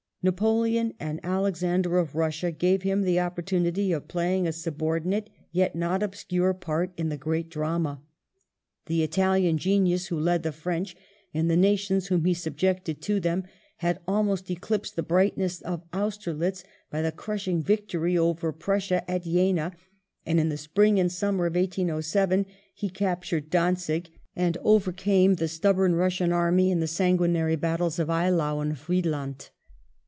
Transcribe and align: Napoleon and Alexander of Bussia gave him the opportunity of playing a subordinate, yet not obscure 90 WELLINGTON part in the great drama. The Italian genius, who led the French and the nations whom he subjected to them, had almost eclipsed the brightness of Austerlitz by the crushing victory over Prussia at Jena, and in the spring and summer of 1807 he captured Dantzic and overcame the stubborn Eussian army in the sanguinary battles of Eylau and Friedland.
Napoleon 0.23 0.93
and 0.99 1.19
Alexander 1.23 1.97
of 1.97 2.13
Bussia 2.13 2.51
gave 2.51 2.83
him 2.83 3.01
the 3.01 3.19
opportunity 3.19 3.91
of 3.91 4.07
playing 4.07 4.45
a 4.47 4.51
subordinate, 4.51 5.31
yet 5.51 5.75
not 5.75 6.03
obscure 6.03 6.53
90 6.53 6.53
WELLINGTON 6.53 6.61
part 6.67 6.91
in 6.99 7.09
the 7.09 7.17
great 7.17 7.49
drama. 7.49 8.03
The 8.85 9.01
Italian 9.01 9.57
genius, 9.57 10.09
who 10.09 10.19
led 10.19 10.43
the 10.43 10.51
French 10.51 10.95
and 11.33 11.49
the 11.49 11.57
nations 11.57 12.09
whom 12.09 12.23
he 12.25 12.35
subjected 12.35 13.01
to 13.01 13.19
them, 13.19 13.45
had 13.77 13.99
almost 14.07 14.51
eclipsed 14.51 14.95
the 14.95 15.01
brightness 15.01 15.59
of 15.61 15.81
Austerlitz 15.91 16.63
by 16.91 17.01
the 17.01 17.11
crushing 17.11 17.63
victory 17.63 18.15
over 18.15 18.51
Prussia 18.53 19.03
at 19.09 19.23
Jena, 19.23 19.71
and 20.23 20.39
in 20.39 20.49
the 20.49 20.55
spring 20.57 20.99
and 20.99 21.11
summer 21.11 21.47
of 21.47 21.55
1807 21.55 22.45
he 22.75 22.91
captured 22.91 23.49
Dantzic 23.49 24.11
and 24.35 24.55
overcame 24.63 25.33
the 25.37 25.47
stubborn 25.47 25.93
Eussian 25.95 26.31
army 26.31 26.69
in 26.69 26.79
the 26.79 26.85
sanguinary 26.85 27.55
battles 27.55 27.97
of 27.97 28.09
Eylau 28.09 28.59
and 28.61 28.77
Friedland. 28.77 29.49